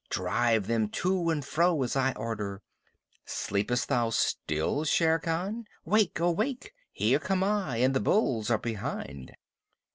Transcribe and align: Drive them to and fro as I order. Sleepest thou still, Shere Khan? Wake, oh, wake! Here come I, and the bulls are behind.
Drive 0.09 0.65
them 0.65 0.89
to 0.89 1.29
and 1.29 1.45
fro 1.45 1.83
as 1.83 1.95
I 1.95 2.13
order. 2.13 2.63
Sleepest 3.23 3.87
thou 3.87 4.09
still, 4.09 4.83
Shere 4.83 5.19
Khan? 5.19 5.65
Wake, 5.85 6.19
oh, 6.19 6.31
wake! 6.31 6.73
Here 6.91 7.19
come 7.19 7.43
I, 7.43 7.77
and 7.77 7.93
the 7.93 7.99
bulls 7.99 8.49
are 8.49 8.57
behind. 8.57 9.35